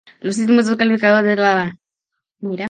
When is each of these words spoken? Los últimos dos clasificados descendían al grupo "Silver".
Los 0.19 0.39
últimos 0.39 0.65
dos 0.65 0.77
clasificados 0.77 1.23
descendían 1.23 1.45
al 1.47 1.65
grupo 1.69 1.83
"Silver". 2.55 2.59